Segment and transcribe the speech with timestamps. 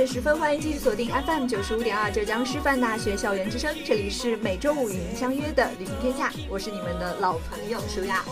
[0.00, 8.24] 点十分，欢迎继续锁定 FM 九十五点二浙江师范大学校园之声，这里是每周五与您相约的旅行天下，我是你们的老朋友舒雅。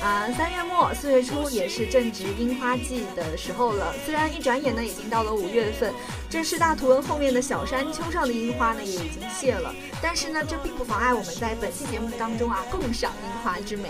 [0.00, 5.92] 啊，三月末四月初也是正值樱花季的时候了，虽然一转眼呢已经到了五月份，
[6.30, 13.88] 这是大图文后面的小山丘上的樱花呢也已经谢了，但是呢这并不妨碍我们在本期节目当中啊共赏樱花之美。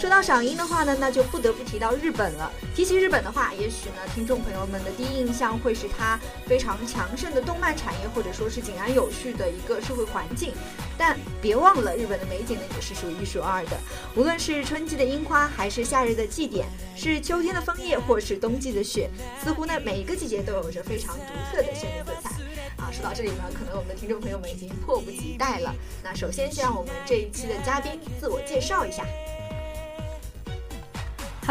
[0.00, 2.50] 说到赏樱的话呢，那就不得不提到日本了。
[2.74, 10.54] 提起日本的话，也许呢，听众朋友们的第一印象会是它非常强盛的动漫产业，或者说是井然有序的一个社会环境。
[10.96, 13.76] 但别忘了，日本的美景呢也是数一数二的。
[14.16, 19.10] 无论是春季的樱花，还是夏日的祭典，是秋天的枫叶，或是冬季的雪，
[19.44, 22.30] 似乎呢每一个季节都有着非常独特的鲜艳色彩。
[22.78, 25.74] 啊，说到这里呢，可能我们的听众朋友们已经迫不及待了。
[26.02, 29.04] 那首先，先让我们这一期的嘉宾自我介绍一下。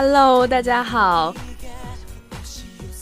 [0.01, 1.35] Hello，大家好。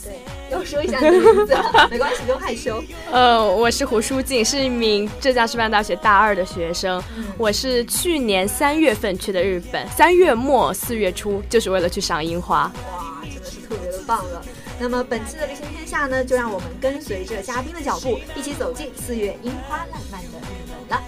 [0.02, 0.18] 对，
[0.50, 1.56] 要说一下你的名字，
[1.88, 2.82] 没关系，不用害羞。
[3.12, 7.00] 呃，我是胡舒静，是一名浙江师范大学大二的学生。
[7.36, 12.62] 我是去年三月份去的日本，三月末四月初，就是为了去赏樱花。
[12.90, 14.42] 哇，真的是特别的棒了。
[14.80, 21.04] 那么本期的旅行天下呢，就让我们跟随着嘉宾的脚步，一起走进四月樱花烂漫的日本了。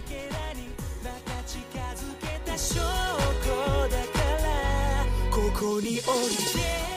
[5.52, 6.90] こに降りて。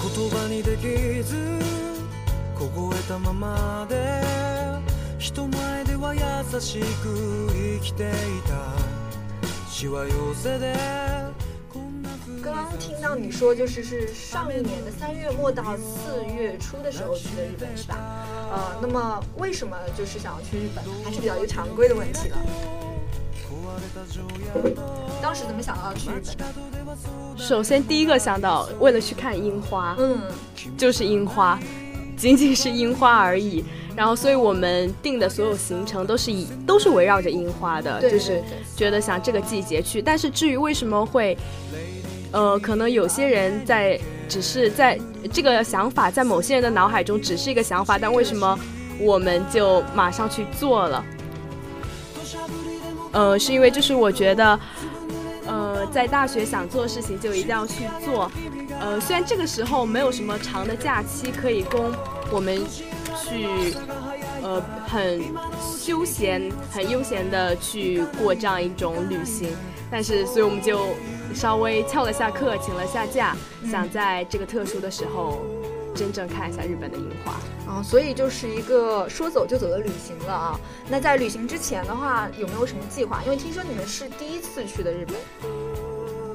[0.00, 1.60] 言葉にできず
[2.58, 4.22] 凍えたままで
[5.18, 6.20] 人前では優
[6.60, 8.12] しく生きてい
[8.48, 8.98] た。
[9.78, 10.74] しわ寄せで
[12.42, 17.96] 刚刚听到你说，就是是上一年的三月末到四月初的时候去的日本，是吧？
[18.50, 20.84] 呃，那么为什么就是想要去日本？
[21.04, 22.36] 还是比较一个常规的问题了。
[25.20, 26.46] 当时怎么想到要去日本？
[27.36, 30.20] 首先第一个想到，为了去看樱花，嗯，
[30.76, 31.58] 就是樱花，
[32.16, 33.64] 仅仅是樱花而已。
[33.96, 38.40] 然后，所以我们定的所有行程都是以都是围绕着樱花的，就是
[38.76, 40.00] 觉得想这个季节去。
[40.00, 41.36] 但是至于为什么会？
[42.30, 44.98] 呃，可能有些人在只是在
[45.32, 48.58] 这个想法，在某些人的脑海中只是一个想法，但为什么
[49.00, 51.04] 我们就马上去做了？
[53.12, 54.60] 呃，是因为就是我觉得，
[55.46, 58.30] 呃，在大学想做的事情就一定要去做。
[58.78, 61.90] 呃，虽然这个时候没有什么长的假期可以供
[62.30, 62.62] 我们
[63.24, 63.72] 去，
[64.42, 65.22] 呃，很
[65.78, 69.48] 休闲、很悠闲的去过这样一种旅行，
[69.90, 70.78] 但是，所以我们就。
[71.34, 73.36] 稍微翘了下课，请了下假，
[73.70, 75.40] 想在这个特殊的时候，
[75.94, 77.32] 真正看一下日本的樱花
[77.72, 80.60] 啊，所以就是一个说走就走的旅行了啊。
[80.88, 83.22] 那在旅行之前的话，有没有什么计划？
[83.24, 85.16] 因为听说你们是第一次去的日本。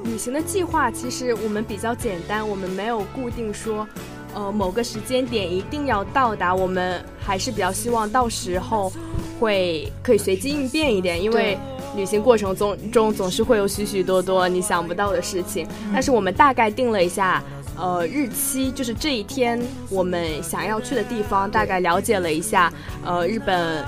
[0.04, 3.86] 旅行的计划其实我们比较简单，我们没有固定说，
[4.34, 8.92] 呃，某个时间点一定要到达，我们还是比较希望到时候
[9.40, 11.58] 会可以随机应变一点，因为。
[11.96, 17.42] 旅行过程中中总是会有许许多多你想不到的事情，但是我们大概定了一下，
[17.78, 19.60] 呃，日期就是这一天
[19.90, 22.72] 我们想要去的地方，大概了解了一下，
[23.04, 23.84] 呃，日本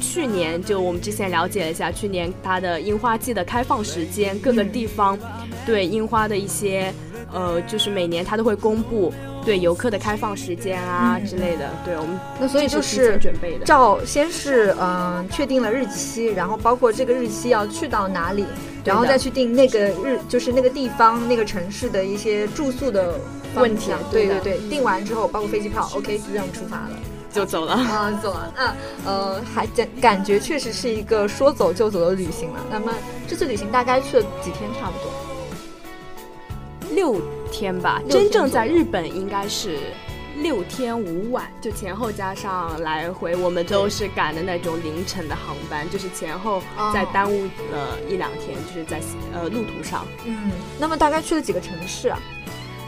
[0.00, 5.18] 去年就我们之前了解了一下，去年它的樱花季的开放时间，各个地方
[5.64, 6.92] 对樱花的一些，
[7.32, 9.12] 呃，就是每年它都会公布。
[9.44, 13.64] 对游客的开放时间啊之类的，对我们那所以就是准备的。
[13.64, 18.44] 照先是嗯确定了日期，然后包括这个日期要去到哪里，
[18.84, 23.14] 然后再去定那个日就是那个地方那个城市的一些住宿的
[23.54, 23.90] 问题。
[24.10, 26.90] 对对对，定完之后包括飞机票，OK 就这样出发了，
[27.32, 28.52] 就走了啊走了。
[28.54, 28.74] 那
[29.10, 32.60] 呃还感感觉确实是一个说走就走的旅行了。
[32.70, 32.92] 那么
[33.26, 34.70] 这次旅行大概去了几天？
[34.78, 35.10] 差不多
[36.94, 37.20] 六。
[37.50, 39.78] 天吧，天真正在日本应该是。
[40.36, 46.62] 六天五晚，就前后加上来回，我们都是赶的那种凌晨的航班，就是前后
[46.94, 49.00] 再耽误了一两天，就是在
[49.34, 50.06] 呃路途上。
[50.24, 52.18] 嗯，那么大概去了几个城市啊？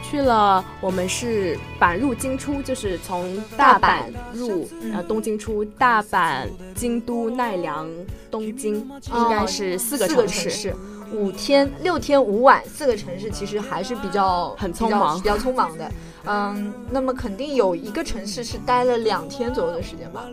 [0.01, 3.99] 去了，我们是阪入京出，就是从大阪
[4.33, 7.87] 入呃东京出，大阪、京都、奈良、
[8.31, 10.73] 东京，应该是四个城市。
[11.13, 15.91] 五天六天五晚，四个城市其实还是比较很匆忙，比较匆忙的。
[16.25, 20.25] 嗯，那么肯定有一个城市是待了两天左右的时间吧？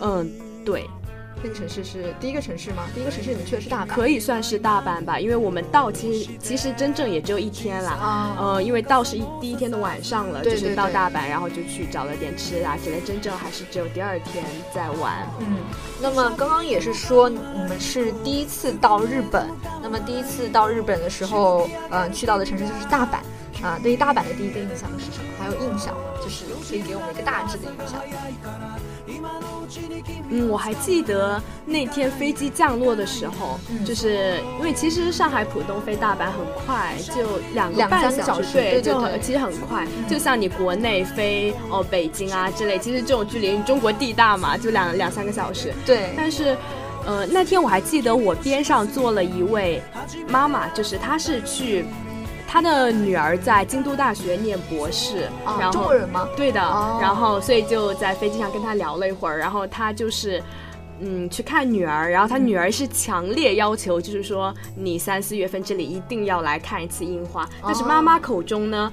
[0.00, 0.30] 嗯，
[0.64, 0.88] 对。
[1.42, 2.82] 那个城市是第一个城市吗？
[2.94, 7.92] 第一个城市你们去的是大阪，可以算是大阪吧，因为我们到其实其实真正也只有一天啦。
[7.92, 14.44] 啊，呃，因为到是一第一天的晚上了，就是到大阪，然后就去找了点吃啊之类，真正还是只有第二天
[14.74, 15.26] 在玩。
[15.40, 15.58] 嗯，
[16.00, 17.38] 那么刚刚也是说你
[17.68, 19.48] 们是第一次到日本，
[19.82, 23.18] 那么第一次到日本的时候，嗯，去到的城市就是大阪。
[23.60, 25.24] 啊，对于大阪的第一个印象是什么？
[25.36, 26.02] 还有印象吗？
[26.22, 28.00] 就是可以给我们一个大致的印象。
[30.30, 39.86] 嗯，我还记得那天飞机降落的时候，就是因为其实上海浦东飞大阪很快，就两个半小时，对，就其实很快。
[40.08, 45.72] 就像你国内飞哦北京啊之类，其实这种距离中国地大嘛，就两两三个小时。
[45.86, 46.10] 对。
[46.16, 46.56] 但是，
[47.06, 49.82] 呃，那天我还记得我边上坐了一位
[50.28, 51.84] 妈妈，就是她是去。
[52.50, 56.26] 他的女儿在京都大学念博士，然后中国人吗？
[56.34, 56.58] 对的，
[56.98, 60.42] 然后所以就在飞机上跟他聊了一会儿，然后他就是，
[61.00, 68.90] 嗯，去看女儿，然后他女儿是强烈要求，就是说你三四月份这里一定要来看一次樱花，但是妈妈口中呢，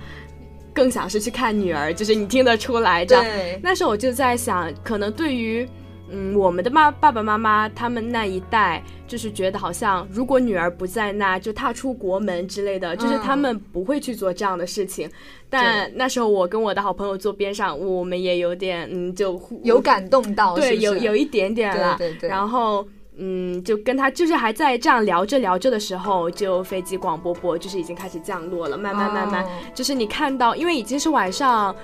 [0.73, 3.23] 更想是去看女儿，就是你听得出来的。
[3.63, 5.65] 那时候我就在想，可能对于。
[6.09, 15.09] 嗯，我们的妈爸爸妈妈他们那一代就是觉得好像如果女儿不在那，就踏出国门之类的，就是他们不会去做这样的事情。
[15.49, 21.95] 但那时候我跟我的好朋友坐边上，我们也有点嗯，就有感动到，对，有有一点点了。
[21.97, 22.29] 对对。
[22.29, 22.87] 然后
[23.17, 31.75] 嗯，就跟他就是还在这样聊着聊着的时候，就飞机广播播就是已经开始降落了，慢慢慢慢，就是你看到，因为已经是晚上。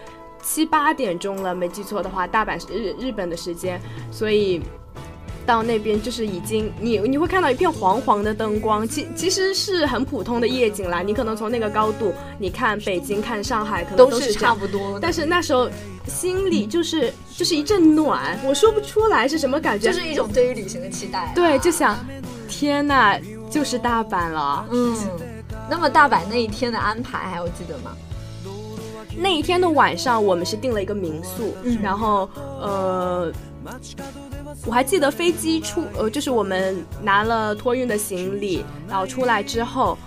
[0.41, 3.79] 七八点钟了，没记错的话，大阪是日日本的时间，
[4.11, 4.61] 所以
[5.45, 11.01] 到那边就是已经你你会看到一片黄黄的灯光，其其实是很普通的夜景啦。
[11.01, 14.99] 你可能从那个高度，你看北京、看上海，可能都是差不多。
[14.99, 15.69] 但是那时候
[16.07, 21.31] 心里就是就是一阵暖，我说不出来是什么感觉，就是一种对于旅行的期待。
[21.35, 21.97] 对，就想
[22.47, 24.65] 天呐，就是大阪了。
[24.71, 24.95] 嗯，
[25.69, 27.91] 那么大阪那一天的安排还有记得吗？
[29.17, 32.29] 那一天的晚上，我们是订了一个民宿，然后
[32.59, 33.31] 呃，
[34.65, 39.97] 我还记得飞机出呃，就是我们拿了托运的行李，然后出来之后，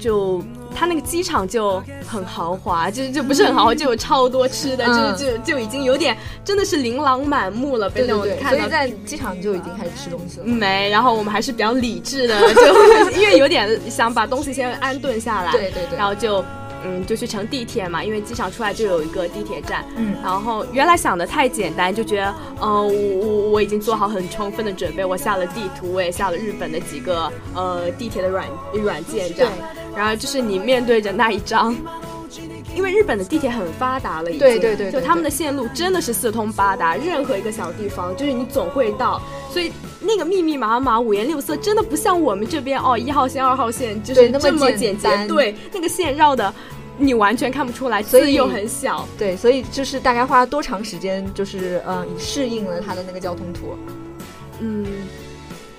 [0.00, 0.42] 就
[0.74, 8.58] 他那个机场就很豪华，就就不是很豪华，就有超多吃的，就就就已经有点真的是琳琅满目了，被那种看到。
[8.58, 10.46] 所以在机场就已经开始吃东西了。
[10.46, 16.44] 没，然后我们还是比较理智的，就 因为有点想把东西先安顿下来，对对对，然后就。
[16.84, 19.84] 嗯，就去乘地铁嘛，因为机场出来就有一个地铁站。
[19.96, 29.52] 嗯，然后原来想的太简单，就觉得，嗯，我我我已经做好很充分的准备，我下了地图，我也下了日本的几个呃地铁的软软件，这样。
[29.94, 31.76] 然后就是你面对着那一张，
[32.74, 39.20] 因为日本的地铁很发达了，已经，对对对，就他们的线路真的是四通八达，任何一个小地方就是你总会到，
[39.50, 39.70] 所以
[40.02, 46.52] 那个密密麻麻、五颜六色，真的不像我们这边哦，一号线、二号线就是这么简单，对，那个线绕的。
[46.98, 49.08] 你完全看不出来，所以又很小。
[49.18, 53.74] 对，所以就是大概花了多长时间，就是呃，你适应了它的那个交通图。
[54.60, 54.86] 嗯，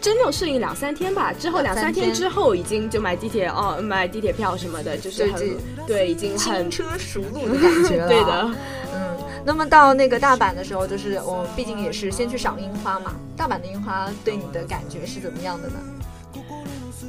[0.01, 1.32] 真正适应两三天吧。
[1.32, 8.08] 之后两三天之后，已经就买地铁哦，买地铁票什么的，就是很对，已经很轻车熟路的感觉了。
[8.10, 8.51] 对的，
[8.96, 9.02] 嗯。
[9.45, 13.13] 那么到那个大阪的时候，就是我毕竟也是先去赏樱花嘛。
[13.35, 15.75] 大阪的樱花对你的感觉是怎么样的呢？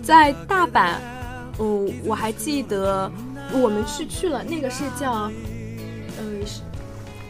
[0.02, 0.96] 在大阪，
[1.58, 3.10] 嗯，我还记得。
[3.52, 5.30] 我们去去了那个是叫，
[6.16, 6.24] 呃，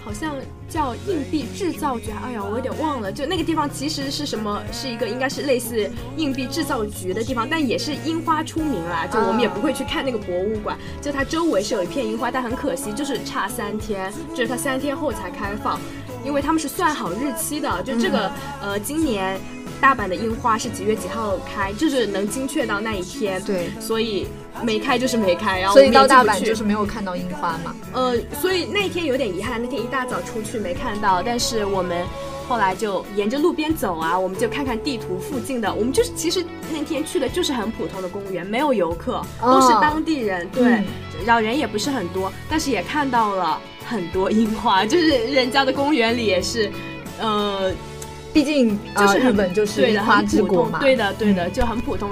[0.05, 0.35] 好像
[0.69, 2.11] 叫硬币制造局。
[2.23, 3.11] 哎呀，我有点忘了。
[3.11, 4.63] 就那个地方其实是什么？
[4.71, 9.07] 是一个应该是类似硬币制造局的地方，但也是樱花出名啦。
[9.07, 10.77] 就我们也不会去看那个博物馆。
[11.01, 15.81] 就它周围是有一片樱花，但很可惜，就是差三天，就是它三天后才开放，
[16.25, 17.83] 因为他们是算好日期的。
[17.83, 18.31] 就这个，
[18.61, 19.41] 呃，今年
[19.81, 23.43] 大阪的樱花是几月几号开，就是能精确到那一天。
[23.43, 24.27] 对，所以。
[24.63, 27.75] 没开就是没开，然后所以到大阪就是没有看到樱花嘛。
[27.93, 31.21] 呃，所以那天有点遗憾，那天一大早出去没看到。
[31.25, 32.07] 但是我们
[32.49, 40.85] 后来就沿着路边走啊，我们就看看地图附近的，我们就是其实那天去的就是很普通的公园，没有游客，都是当地人，对，
[41.27, 46.71] 然后人也不是很多，但是也看到了很多樱花，就是人家的公园里也是，
[47.19, 47.73] 呃，
[48.35, 52.11] 毕竟就是日本就是樱花之国嘛，对的对的，就很普通。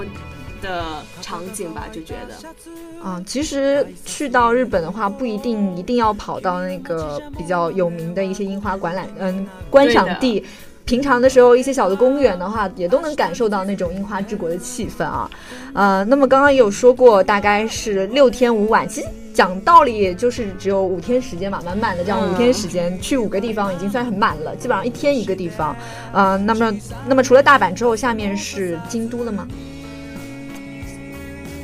[0.63, 10.45] 的场景吧，就觉得，啊，其实去到日本的话，不一定一定要跑到那个比较有名的一些樱花观览，嗯，观赏地。
[10.85, 15.29] 平常的时候，一些小的公园的话，也都能感受到那种樱花之国的气氛啊。
[15.73, 25.75] 呃，那么刚刚也有说过，大概是六天五晚，其实讲道理，就是只有五天时间嘛，满满的这样五天时间去五个地方，已经算很满了，基本上一天一个地方。
[26.13, 26.73] 呃，那么
[27.07, 29.47] 那么除了大阪之后，下面是京都了吗？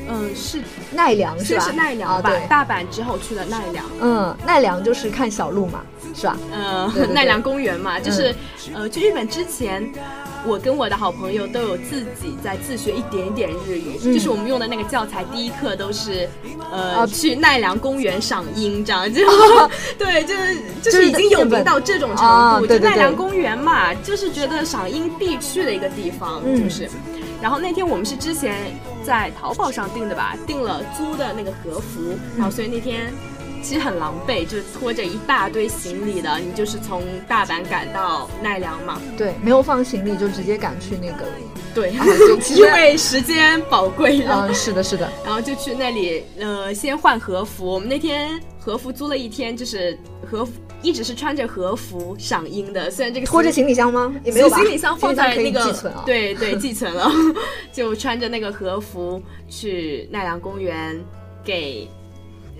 [0.08, 0.60] 嗯，是
[0.92, 1.64] 奈良是吧？
[1.64, 2.32] 是奈良吧？
[2.48, 3.84] 大阪之后去了奈良。
[4.00, 5.82] 嗯，奈良就是看小鹿嘛，
[6.14, 6.36] 是吧？
[6.52, 8.34] 嗯，奈良公园嘛，就是
[8.74, 9.86] 呃，去日本之前，
[10.46, 16.28] 我跟我的好朋友都有自己在自学一点点日语，就是我们用的那个教材，第一课都是
[16.72, 19.22] 呃去奈良公园赏樱，这样就
[19.98, 26.88] 对，就是就是已经有名到这种程度，就奈良公园嘛，就是觉得赏樱必去的一个地方，就是。
[27.40, 28.56] 然后那天我们是之前
[29.08, 33.10] 在淘宝上订的吧，订了租的那个和服，然后所以那天
[33.62, 39.00] 其实很狼狈，就是拖着一大堆行李的，你就是从大阪赶到奈良嘛。
[39.16, 41.24] 对，没有放行李就直接赶去那个。
[41.74, 41.92] 对，
[42.56, 44.24] 因为时间宝贵。
[44.28, 45.10] 嗯，是的，是的。
[45.24, 47.66] 然后就去那里，呃，先换和服。
[47.66, 49.98] 我们那天和服租了一天，就是
[50.30, 50.52] 和服。
[50.80, 54.14] 一直是穿着和服赏樱的，虽然这个拖着行李箱吗？
[54.22, 56.04] 也没有行李箱放在那个寄存啊。
[56.06, 57.10] 对对， 寄存了，
[57.74, 60.96] 就穿着那个和服去奈良公园
[61.42, 61.88] 给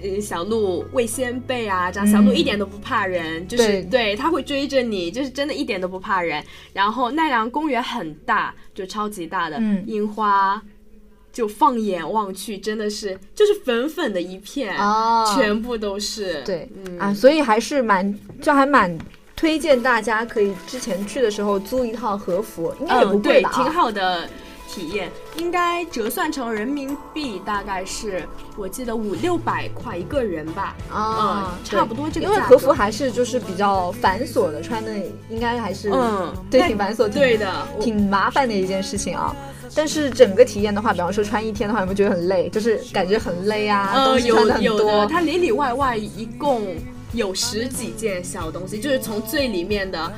[0.02, 6.43] 嗯小鹿喂仙贝啊，这样小鹿一点都不怕人，就是对他会追着你，就是真的一点都不怕人。
[6.73, 10.62] 然后奈良公园很大，就超级大的樱花。
[11.31, 14.75] 就放眼望去，真的是就是粉粉的一片，
[15.37, 16.43] 全部都是。
[16.43, 18.12] 对，啊，所以还是蛮，
[18.43, 18.99] 就还蛮
[19.37, 23.52] 推荐大家可以之前去的时候租一套和服，应该也不贵吧？
[23.55, 24.28] 挺好的
[24.68, 28.22] 体验，应该折算成人民币大概是，
[28.56, 30.76] 我记得五六百块一个人吧。
[30.92, 34.92] 啊，差不多这个因为和服还是就是比较繁琐的，穿的
[35.30, 39.34] 应该还是嗯，对，挺繁琐，对的，挺麻烦的一件事情啊。
[39.75, 42.48] 但是整个体验的话，比方说穿一天的话，有没有觉得很累？
[42.50, 45.06] 就是感觉很累啊，东西穿的很多。
[45.06, 46.75] 它里里外外一共
[47.12, 50.12] 有十几件小东西，就是从最里面的，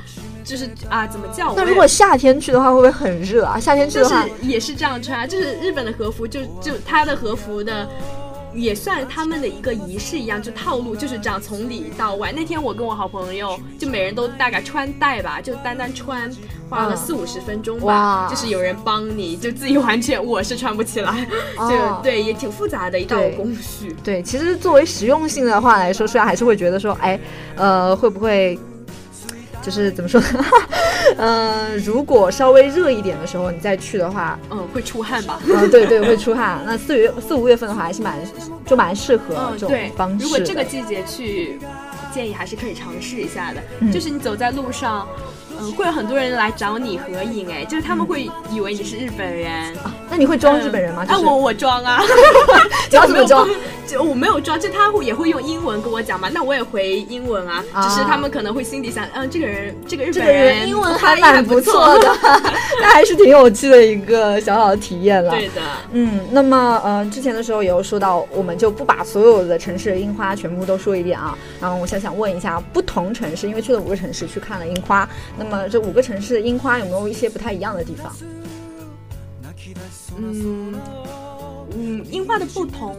[0.51, 1.55] 就是啊，怎么叫？
[1.55, 3.61] 那如果夏天去的话，会不会很热啊？
[3.61, 7.89] 夏天去的话也是这样穿，就是日本的和服，就就他的和服的。
[8.53, 12.33] 也算他们的一个仪式一样，就套路就是这样，从里到外。
[12.33, 16.29] 那天我跟我好朋友，就每人都大概穿戴吧，就单单穿
[16.69, 21.25] 花了四五十分钟吧，就是有人帮你，就自己完全我是穿不起来，
[21.59, 23.95] 就对，也挺复杂的一道工序。
[24.03, 27.21] 对，其实作为实用性的话来说，虽然还是会觉得说，哎，
[27.55, 28.59] 呃，会不会？
[29.63, 30.21] 就是怎么说，
[31.17, 35.41] 嗯， 如果稍微热一点的时候你再去的话，嗯，会出汗吧？
[35.47, 36.61] 嗯，对对，会出汗。
[36.65, 38.19] 那四月四五月份的话，还是蛮
[38.67, 40.25] 就蛮适合这种方式。
[40.25, 41.59] 如果这个季节去，
[42.13, 43.61] 建议还是可以尝试一下的。
[43.93, 45.07] 就是你走在路上。
[45.63, 49.77] 嗯，会有很多人来找你合影，哎，就是他们会以为你是日本人。
[50.11, 51.05] 那你会装日本人吗？
[51.09, 52.03] 啊，我我装啊，
[52.91, 53.49] 你要怎么装？
[53.87, 57.65] 就我没有装，就他会也会用英文跟我讲嘛，那我也回英文啊。
[57.83, 62.09] 只是他们可能会心底想，嗯，这个人这个日本人英文还蛮不错的，
[62.81, 65.33] 那还是挺有趣的一个小小的体验了。
[65.33, 71.37] 对的，嗯，那么呃，之前的时候也有说到，我们就不把所有的城市的樱花全部都说一遍啊。
[71.61, 75.09] 然后我想想问一下，不同城市，因为去了五个城市去看了樱花。
[75.37, 78.13] 那么这五个城市的樱花有没有一些不太一样的地方？
[80.19, 80.75] 嗯
[81.73, 82.97] 嗯，樱花的不同。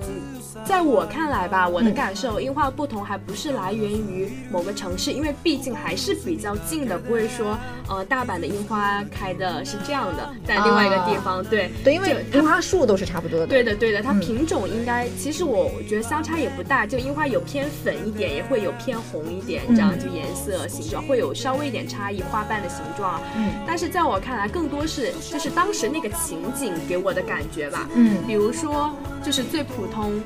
[0.63, 7.57] 在我看来吧，我的感受，樱花不同还不是来源于某个城市，因为毕竟还是比较近的，不会说，
[7.89, 13.47] 呃，大阪的樱花开的是这样的，在另外一个地方，对对，因为樱花树都是差不多的。
[13.47, 23.19] 对的，对的，它品种应该，其实我觉得相差也不大，就樱花有偏粉一点，也会有偏红一点，这样就颜色、形状会有稍微一点差异，花瓣的形状。
[23.35, 27.89] 嗯，但是在我看来，更多是就是当时那个情景给我的感觉吧。
[27.93, 30.21] 嗯，比如说就是最普通。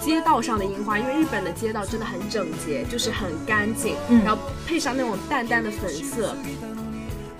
[0.00, 6.36] 街道上的樱花，因为日本的街道真的很整洁，就是很干净，然后配上那种淡淡的粉色，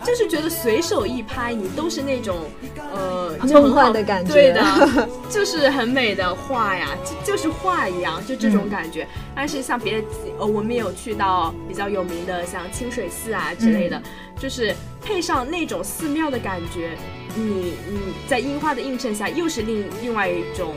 [0.05, 2.51] 就是觉得随手一拍，你都是那种
[2.93, 9.07] 呃梦幻的感觉，对的， 就是很美的画呀，就就是画一样，就这种感觉。
[9.35, 10.09] 但是像别的
[10.41, 14.03] 呃，我们也有去到比较有名的像清水寺啊之类的，
[14.41, 16.91] 就是配上那种寺庙的感觉，
[17.37, 20.75] 你你在樱花的映衬下，又是另另外一种。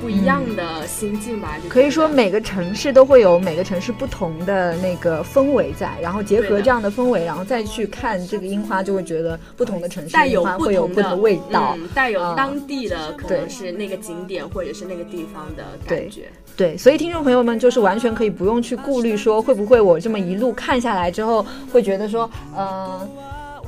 [0.00, 16.22] 不一样的心境吧，可以说每个城市都会有每个城市不同的那个氛围在，然后结合这样的氛围，然后再去看这个樱花，就会觉得不同的城市带有会有不同的味道，带有当地的可能是那个景点或者是那个地方的感觉。
[16.56, 23.08] 对，所以听众朋友们就是完全可以不用去顾虑说会不会我这么一路看下来之后会觉得说，嗯。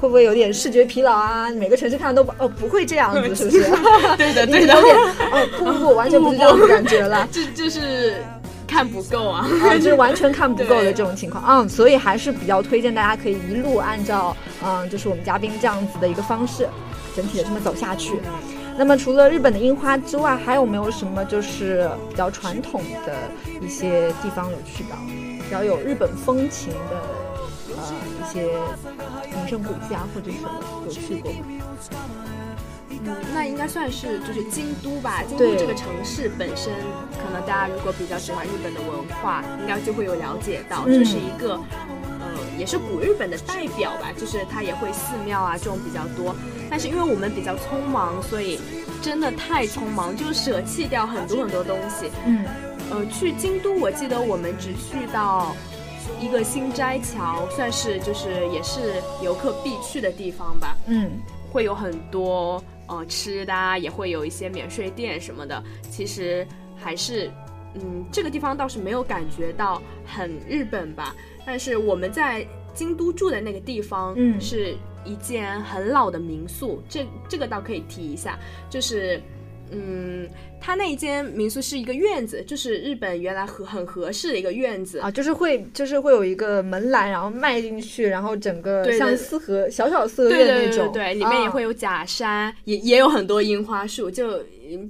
[0.00, 1.50] 会不会有点视觉疲劳啊？
[1.50, 3.62] 每个城市看都哦不会这样子，是不是？
[4.16, 4.74] 对的，对的。
[5.32, 8.14] 哦不不不，完全不是这样的感觉了， 这就是
[8.66, 11.42] 看不够啊，就是完全看不够的这种情况。
[11.46, 16.68] 嗯，所以还是比较推荐大家可以一路按照嗯，就是我们嘉宾这样子的一个方式，
[17.16, 18.20] 整体的这么走下去。
[18.76, 23.12] 那么除了日本的樱花之外，还有没有什么就是比较传统的
[23.60, 26.96] 一些地方有去到，比较有日本风情的？
[27.76, 27.84] 呃，
[28.20, 28.48] 一些
[29.48, 30.50] 名胜古迹啊，或者什么
[30.84, 31.38] 有去过吗？
[32.90, 35.22] 嗯，那应该算是就是京都吧。
[35.26, 36.72] 京都这个城市本身，
[37.16, 41.54] 可能大家如果比较喜欢日本的文化，应该就会有了解到，这是一个
[42.20, 42.26] 呃，
[42.58, 44.12] 也是古日本的代表吧。
[44.16, 46.34] 就是它也会寺庙啊这种比较多。
[46.68, 48.60] 但是因为我们比较匆忙，所以
[49.00, 52.10] 真的太匆忙，就舍弃掉很多很多东西。
[52.26, 52.44] 嗯，
[52.90, 55.54] 呃，去京都，我记得我们只去到。
[56.20, 61.10] 一个新斋桥算是就是也是游客必去的地方吧，嗯，
[61.50, 65.62] 会有很多呃吃的，也会有一些免税店什么的。
[65.90, 66.46] 其实
[66.76, 67.30] 还是，
[67.74, 71.14] 嗯，这个地方倒是没有感觉到很日本吧。
[71.46, 78.38] 但是我们在京都住的那个地方，嗯，是一间很老的民宿，这这个倒可以提一下，
[78.68, 79.22] 就是。
[79.70, 80.28] 嗯，
[80.60, 84.98] 他那一间民宿是一个院子，就是日本原来很很合适的一个院子。
[85.00, 94.42] 啊，就是会就是会有一个门栏，然后迈进去，然后整个像四合小小四合院那种，对，里面也会有假山，也也有很多樱花树，就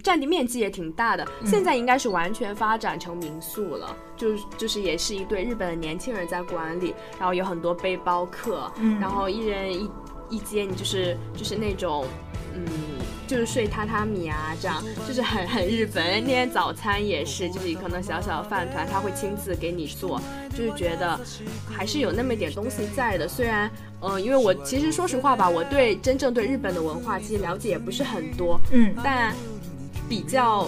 [0.03, 1.27] 占地面积也挺大的。
[1.45, 9.91] 现在应该是完全发展成民宿了，就就是也是一对日本的年轻人在管理，然后有很多背包客，然后一人一
[10.31, 12.07] 一间，就是就是那种
[12.55, 12.65] 嗯。
[13.29, 16.03] 就是睡榻榻米啊，这样就是很很日本。
[16.05, 20.21] 那天早餐也是，就是可能小小的饭团，他会亲自给你做，
[20.57, 21.21] 就是觉得
[21.71, 23.29] 还是有那么一点东西在的。
[23.29, 29.35] 虽然，嗯，因为我其实说实话吧，我对真正对日本的文化其实了解也不是很多，嗯，但
[30.09, 30.67] 比较。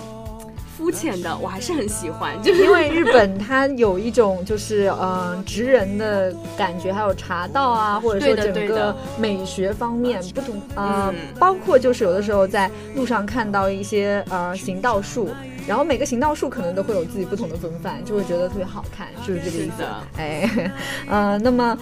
[0.81, 15.29] 肤浅的我还是很喜欢，就是因为日本它有一种就是嗯职人的感觉，还有茶道啊，或者说整个美学方面不同啊，包括就是有的时候在路上看到一些呃行道树，
[15.69, 19.85] 然后每个行道树可能都会有自己不同的风范，就会觉得特别好看，就是这个意思。
[20.17, 20.73] 哎，
[21.07, 21.77] 呃，那么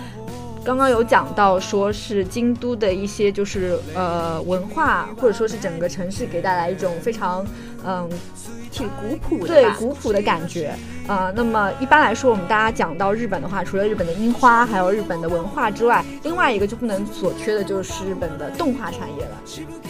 [0.64, 7.46] 刚刚有讲到说是京都的一些就是呃文化，或者说是整个城市给带来一种非常
[7.86, 8.10] 嗯。
[8.70, 10.74] 挺古朴的，对古朴的感觉
[11.06, 11.32] 啊。
[11.34, 19.40] 那么一般来说，我们大家讲到日本的话，除了日本的樱花，还有日本的文化之外，另外一个就不能所缺的就是日本的动画产业了，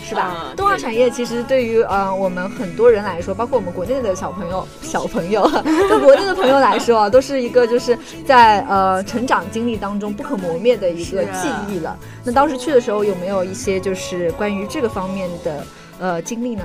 [0.03, 0.53] 是吧？
[0.57, 5.43] 动画产业其实对于呃我们很多人来说，包括我们国内的小朋友、小朋友，
[5.89, 11.97] 就国内的朋友来说啊， 都是一个就是在呃成长经历当中不可磨灭的一个记忆了。
[12.25, 15.65] 那当时去的时候，有没有一些就是关于这个方面的
[15.99, 16.65] 呃经历呢？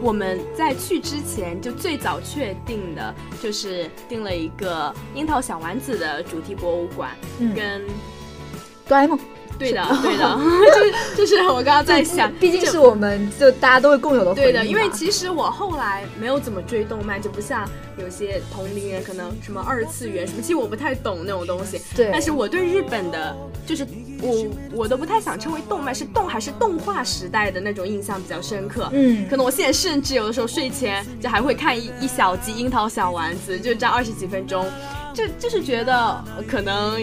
[0.00, 7.10] 我们在去之前就最早确定的就是定了一个樱桃小丸子的主题博物馆，
[7.54, 7.82] 跟
[8.86, 9.18] 哆啦 A 梦。
[9.58, 10.38] 对的，对的，
[10.72, 21.80] 就是就是我刚刚在想，毕竟是我们就大家都会共有的对的，因为其实我后来没有怎么追动漫，就不像有些同龄人可能什么二次元什么，其实我不太懂那种东西。
[21.96, 22.08] 对。
[22.12, 23.84] 但是我对日本的，就是
[24.20, 28.88] 我我都不太想称为动漫，是动还是动画时代的那种印象比较深刻。
[28.92, 29.28] 嗯。
[29.28, 34.66] 可能我现在甚至有的时候睡前就还会看一一小集樱桃小丸子，就这样二十几分钟，
[35.14, 37.00] 就就是觉得可能。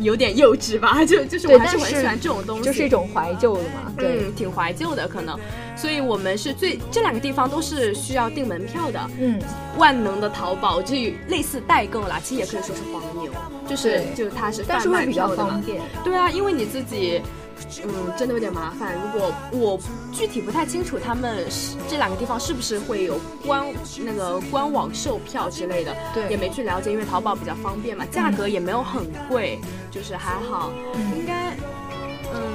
[0.00, 5.38] 有点幼稚吧，就 就是我还是很喜欢这种东西，就是一种怀旧的嘛，对，挺怀旧的可能，
[5.76, 9.40] 所以我们是最这两个地方都是需要订门票的，嗯，
[9.76, 10.94] 万能的淘宝就
[11.28, 13.32] 类似代购啦，其实也可以说是黄牛，
[13.68, 15.62] 就是就是它是贩卖票的嘛，
[16.04, 17.20] 对啊，因为你自己。
[17.84, 18.94] 嗯，真的有点麻烦。
[18.94, 19.78] 如果我
[20.12, 21.46] 具体不太清楚他们
[21.88, 23.64] 这两个地方是不是会有官
[24.04, 26.90] 那个官网售票之类的，对，也没去了解。
[26.90, 29.58] 因为淘宝比较方便嘛，价格也没有很贵，
[29.90, 30.70] 就是还好。
[31.16, 31.56] 应该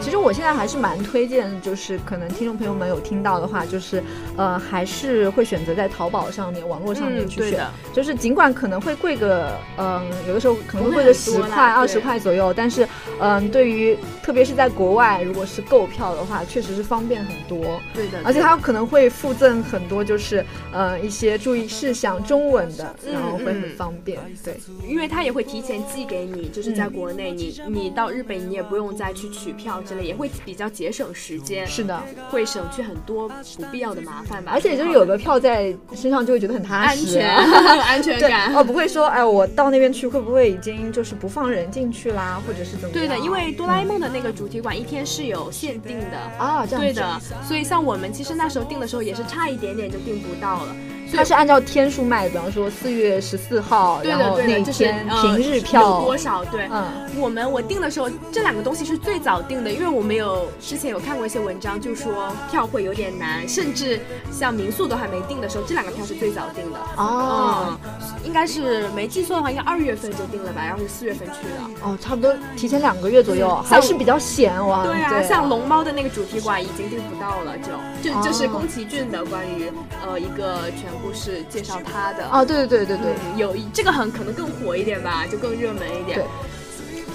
[0.01, 4.03] 其实我现在还是蛮推荐，就是可能听众朋友们有听到的话，就是
[4.35, 7.65] 呃，还是会选择在淘宝上面、网络上面去选。
[7.93, 12.87] 就是尽管可能会贵个，嗯，有的时候可能会贵个十块、二十块左右，但是
[13.19, 17.79] 嗯，对于特别是在国外，如果是购票的话，确实是方便很多。
[17.93, 24.19] 对的，而且它可能会附赠很多，就是呃一些注意事项，中文的，然后会很方便。
[24.43, 29.62] 对，因为它也会提前寄给你，就是在国内，你你到日本，你也不用再去取票。
[30.01, 34.51] 也会比较节省时间，是的，会省去很多不必要的麻烦吧。
[34.53, 38.53] 而且就是有个票在身上，就会觉得很踏实，安全感。
[38.55, 42.93] 哦，不会说，哎，我到那边去会不会已经就是不放人进去啦，或者是怎么？
[42.93, 47.19] 对的，因为哆啦 A 梦的那个主题馆一天是有限定的啊，这样对的。
[47.47, 50.75] 所以像我们其实那时候订的时候也是差一点点就订不到了。
[51.15, 56.43] 它是按照天数卖，比方说四月十四号，然后那天平日票多少？
[56.45, 63.99] 对，嗯，我们我订的时候，这两个东西是最早订的，因为我们有之前有看过一些文章，就说票会有点难，甚至
[64.31, 66.79] 像民宿都还没订的时候，这两个票是最早订的。
[66.97, 67.77] 哦，
[68.25, 71.85] 应该是没记错的话，应该二月份就订了吧，然后是四月份去的。
[71.87, 74.83] 哦，差不多提前两个月左右，还是比较闲哇。
[74.83, 79.71] 对啊，像龙猫的那个主题馆已经订不到了，就就就是宫崎骏的关于
[80.03, 81.02] 呃一个全。
[81.03, 86.17] 故事介绍他的哦，对对对对对，有这个很可能更火一点吧，就更热门一点。
[86.17, 86.25] 对，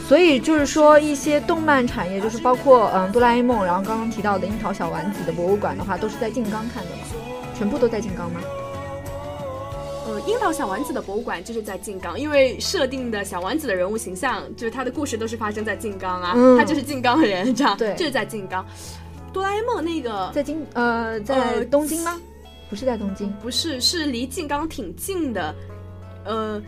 [0.07, 7.03] 所以就是说一些动漫产业，就是包括嗯哆啦 A 梦，然后刚刚提到的樱桃小丸子的博物馆的话，都是在静冈看的吗？
[7.57, 8.41] 全部都在静冈吗？
[10.07, 18.65] 呃，樱桃小丸子的博物馆就是在静冈，因为设定的小丸子的人物形象，就是他的故事都是发生在静冈啊，他就是静冈人，这样对，就是在静冈。
[19.33, 22.19] 哆啦 A 梦那个在京呃在东京吗？
[22.69, 25.55] 不是在东京，不是，是离静冈挺近的，
[26.25, 26.63] 呃，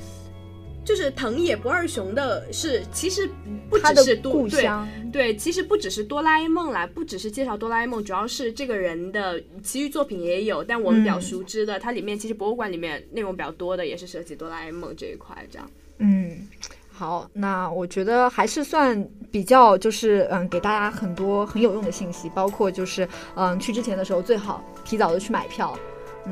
[0.85, 3.29] 就是藤野不二雄的，是其实
[3.69, 15.71] 不只是故乡，对，其实不只是哆啦 A 梦啦，不只是介绍哆啦 A 梦，主要是这个人的其余作品也有，但我们比较熟知的，它里面其实博物馆里面内容比较多的，也是涉及哆啦 A 梦这一块，这样。
[15.99, 16.49] 嗯，
[16.91, 25.79] 好，那我觉得还是算比较，就是嗯，给大家很多很有用的信息，包括就是嗯，去之前的时候最好提早的去买票。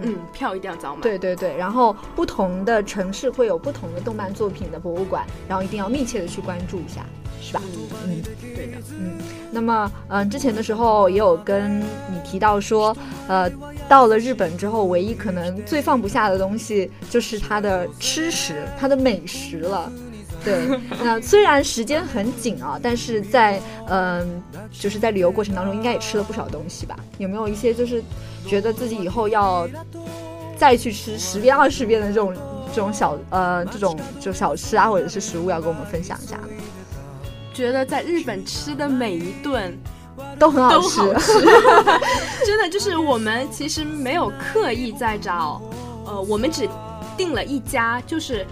[0.03, 1.03] 嗯，票一定要早买。
[1.03, 7.05] 对对对，然后不同的城市会有不同的动漫作品的博物馆，然后一定要密切的去关注一下，
[7.41, 7.61] 是吧？
[8.07, 8.23] 嗯，
[8.55, 8.79] 对的。
[8.91, 9.13] 嗯，
[9.51, 13.51] 那么嗯，之前的时候也有跟你提到说，呃，
[13.89, 19.91] 到了日本之后，唯一可能最放不下的东西就是它的吃食，它的美食了。
[20.44, 20.68] 对，
[21.03, 26.96] 那虽然时间很紧啊，但是在嗯，就是在旅游过程当中，应该也吃了不少东西吧？
[27.18, 28.03] 有没有一些就是
[28.46, 29.68] 觉得自己以后要
[30.57, 32.35] 再去吃十遍二十遍的这种
[32.74, 36.38] 这种小呃这种就小吃啊，或者是食物要跟我们分享一下？
[37.53, 39.77] 觉得在日本吃的每一顿
[40.38, 41.01] 都很好吃，
[42.46, 45.61] 真的就是我们其实没有刻意在找，
[46.07, 46.68] 呃，我们只
[47.16, 48.46] 订了一家，就是。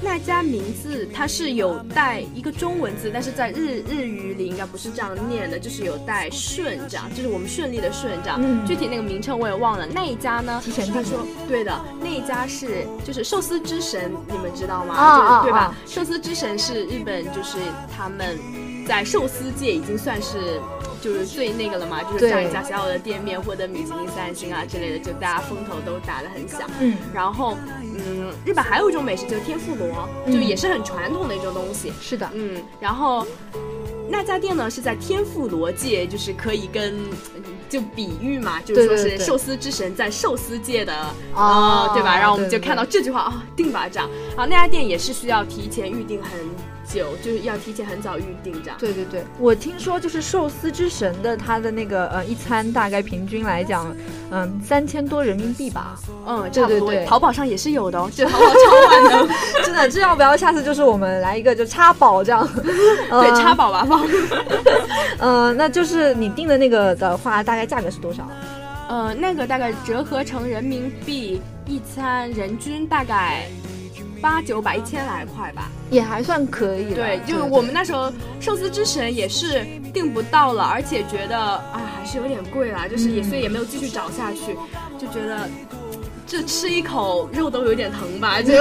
[0.00, 8.38] 那家名字它是有带一个中文字，但是在日日语里应该不是这样念的，就是有带顺这样，就是我们顺利的顺这样。
[8.42, 9.86] 嗯具体那个名称我也忘了。
[9.86, 10.62] 那一家呢？
[10.92, 14.94] 他说对的，那一家是就是寿司之神，你们知道吗？
[14.94, 15.74] 啊对吧？
[15.86, 17.58] 寿司之神是日本，就是
[17.94, 18.38] 他们
[18.86, 20.60] 在寿司界已经算是。
[21.00, 26.62] 就是最那个了嘛，就是像一家小小的店面获得米其林三星啊之类的，就大家风头都打得很响。
[26.80, 31.92] 嗯，然后，嗯，日本还有一种美食就是天妇罗，就也是很传统的一种东西。
[32.00, 33.26] 是的，嗯，然后
[34.08, 36.94] 那家店呢是在天妇罗界，就是可以跟
[37.68, 40.96] 就比喻嘛，就是说是寿司之神在寿司界的
[41.34, 42.16] 啊，对吧？
[42.18, 44.08] 然后我们就看到这句话啊，定吧这样。
[44.28, 46.30] 然后那家店也是需要提前预定很。
[46.86, 48.76] 酒就是要提前很早预定这样。
[48.78, 53.94] 对对对，我听说就是寿司之神的他的那个呃一餐大概平均来讲，
[54.30, 55.96] 嗯三千多人民币吧。
[56.26, 56.92] 嗯，差不多。
[57.06, 59.28] 淘宝上也是有的哦，这淘宝超万能，
[59.64, 59.88] 真的。
[59.90, 62.48] 这要不要下次就是我们来一个就插宝这样？
[62.56, 64.06] 对，插宝吧放。
[65.18, 68.26] 嗯， 那就是你订的那个的话，大概价格是多少？
[68.88, 73.46] 呃，那个大概折合成人民币一餐人均大概。
[74.24, 76.94] 八九百一千来块吧，也还算可以。
[76.94, 78.10] 对，就是我们那时候
[78.40, 84.56] 寿司之神也是订不到了，而且觉得啊还是有点贵啦，就是也所以也没有继续找下去，
[84.98, 85.46] 就觉得。
[86.26, 88.52] 就吃一口肉都有点疼吧， 就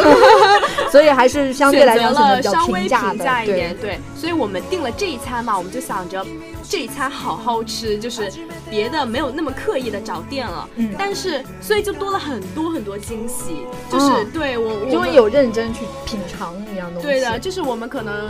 [0.91, 3.99] 所以还是相对来讲了稍微平价一点，对。
[4.15, 6.26] 所以我们订了这一餐嘛，我们就想着
[6.69, 8.32] 这一餐好好吃，就是
[8.69, 10.69] 别的没有那么刻意的找店了。
[10.76, 10.93] 嗯。
[10.97, 17.08] 但是，所以就多了很多很多惊喜，就是对我，因为有认真去品尝一样东西。
[17.08, 18.30] 对的，就是我们可能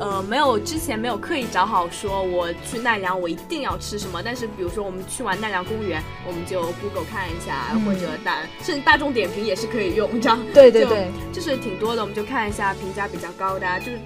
[0.00, 14.00] 呃，没有之前没有刻意找好说我去奈良我一定要吃什么，但是比如说我们去完奈良公园，我们就 Google 看一下，或者大甚至大众点评也是可以用，这样对对对，就是挺多的，我们就看一下评价比较高的，就是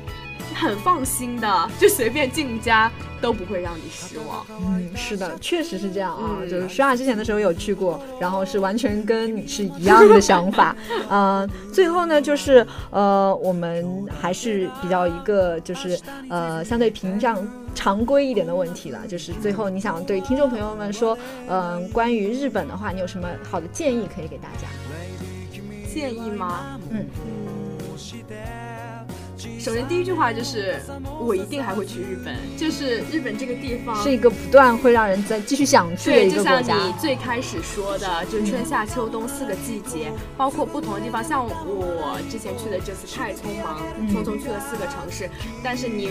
[0.54, 2.90] 很放心的，就随便进家。
[3.20, 4.44] 都不会让你失望。
[4.50, 6.40] 嗯，是的，确实是这样啊。
[6.42, 10.76] 就是舒亚之前的时候有去过，然后是完全跟你是一样的想法。
[11.08, 17.42] 嗯， 最后呢，就是呃，我们还是比较一个就是呃相对屏障
[17.74, 18.98] 常规一点的问题了。
[19.08, 21.16] 就是最后你想对听众朋友们说，
[21.48, 24.68] 嗯，关于日本的话，你有什么好的建议可以给大家？
[25.90, 26.78] 建议吗？
[26.90, 27.06] 嗯。
[29.64, 30.78] 首先，第一句话就是
[31.18, 32.36] 我一定还会去日本。
[32.54, 36.60] 就是日本这个地方是一个不断会让人在继续想去的一个国家。
[36.60, 41.24] 就像你最开始说的，就春夏秋冬四个季节，包括不同的地方。
[41.24, 45.30] 像我之前去的这次太匆忙，匆匆去了四个城市。
[45.62, 46.10] 但是你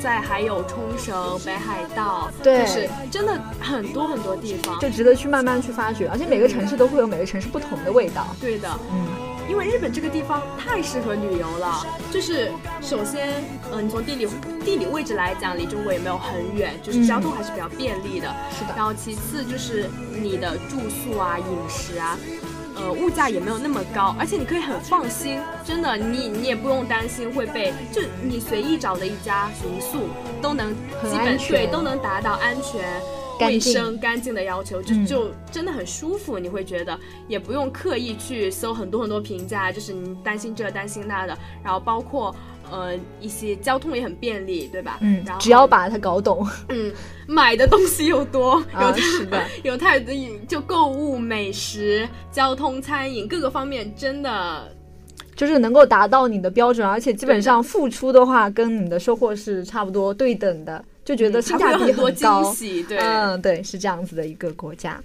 [0.00, 6.08] 在还有冲绳、北海道，就是真的很多很多地方，就值得去慢慢去发掘。
[6.08, 8.28] 而且每个城市都会有每个城市不同的味道。
[8.40, 9.23] 对的，嗯。
[9.48, 13.28] 因为日本这个地方太适合旅游了，就是首先，
[13.72, 14.28] 嗯，你从地理
[14.64, 18.34] 地理位置来讲，离中国也没有很远，就是交通还是比较便利的。
[18.50, 18.74] 是的。
[18.76, 22.18] 然后其次就是你的住宿啊、饮食啊，
[22.76, 30.08] 呃，物价也没有那么高，而且你可以很放心，真的，你你也不用担心会被，就你随意找的一家民宿
[30.40, 32.82] 都能基本对都能达到安全。
[33.40, 42.34] 卫生干净的要求就就真的很舒服，你会觉得也不用刻意去搜很多很多评价，就是你担心这担心那的，然后包括
[42.70, 44.98] 呃一些交通也很便利，对吧？
[45.00, 46.46] 嗯，只要把它搞懂。
[46.68, 46.92] 嗯，
[47.26, 50.14] 买的东西又多，有太 有太多
[50.48, 54.70] 就购物、美食、交通、餐饮各个方面，真的
[55.34, 60.84] 就是能够达到你的标准，而且基本上付出的话跟你的收获是差不多对等的。
[61.04, 62.54] 就觉得性价比很高，
[62.88, 64.98] 对，嗯，对，是这样子的一个国家，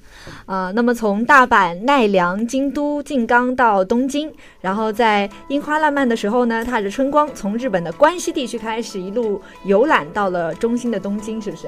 [0.45, 4.31] 啊，那么从大阪、奈良、京都、静冈到东京，
[4.61, 11.67] 然后在樱花烂漫的时候呢，踏着春光，从日本的关西地区开始，一路游览到了中心的东京，是不是？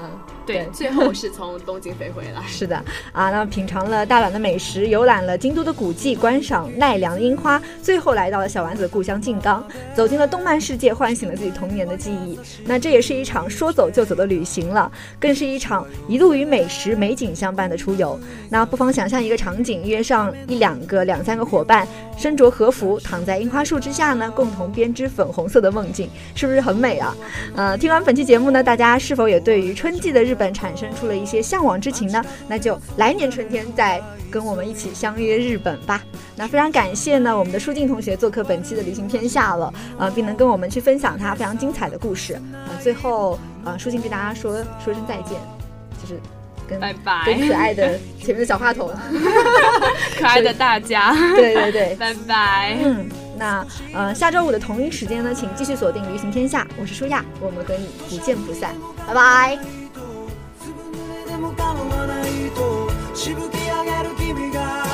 [0.00, 0.10] 嗯，
[0.48, 2.42] 对，最后是从东京飞回来。
[2.48, 2.74] 是的，
[3.12, 12.38] 啊，那么品尝了大阪的美食，游览了京都的古迹，观赏奈良的樱花，最后来到了小丸子的故乡静冈，走进了动漫世界，唤醒了自己童年的记忆。
[12.64, 18.18] 那这也是一场说走就走的旅行了，更是一场一路与美食美景相伴的出游。
[18.50, 21.86] 那不妨想象一个场景，约上一两个、两三个伙伴，
[22.18, 27.16] 身着和服，躺在樱花树之下呢，共同编织粉红色的梦境，是不是很美啊？
[27.54, 29.68] 呃，听完本期节目呢，大家是否也对于？
[29.78, 36.00] 春季的日本产生出了一些向往之情呢，那就来年春天再跟我们一起相约日本吧。
[36.36, 42.40] 那非常感谢呢，我们的舒静同学做客本期的旅行天下了，呃，并能跟我们去分享他非常精彩的故事。
[42.52, 45.36] 呃，最后，呃，舒静跟大家说说声再见，
[46.00, 46.20] 就是
[46.68, 48.88] 跟拜拜，跟可爱的前面的小话筒，
[50.16, 52.78] 可爱的大家，对对对，拜拜。
[52.84, 53.08] 嗯。
[53.40, 58.74] 那呃，下周五的同一时间呢，请继续锁定《旅行天下》，我是舒亚，我们和你不见不散，
[59.06, 59.77] 拜拜。
[61.38, 64.88] も構わないとしぶき上げる君が。